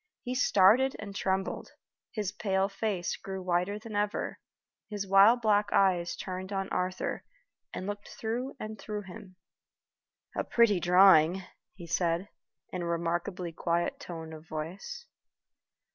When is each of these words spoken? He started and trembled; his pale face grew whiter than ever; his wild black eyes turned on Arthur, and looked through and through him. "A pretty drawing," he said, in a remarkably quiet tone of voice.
He 0.23 0.33
started 0.33 0.95
and 0.97 1.15
trembled; 1.15 1.73
his 2.11 2.31
pale 2.31 2.67
face 2.67 3.15
grew 3.17 3.39
whiter 3.43 3.77
than 3.77 3.95
ever; 3.95 4.39
his 4.89 5.05
wild 5.07 5.43
black 5.43 5.71
eyes 5.71 6.15
turned 6.15 6.51
on 6.51 6.69
Arthur, 6.69 7.23
and 7.71 7.85
looked 7.85 8.07
through 8.09 8.55
and 8.59 8.79
through 8.79 9.03
him. 9.03 9.35
"A 10.35 10.43
pretty 10.43 10.79
drawing," 10.79 11.43
he 11.75 11.85
said, 11.85 12.29
in 12.69 12.81
a 12.81 12.85
remarkably 12.87 13.51
quiet 13.51 13.99
tone 13.99 14.33
of 14.33 14.47
voice. 14.47 15.05